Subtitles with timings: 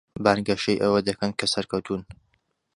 [0.23, 2.01] بانگەشەی ئەوە دەکەن کە سەرکەوتوون.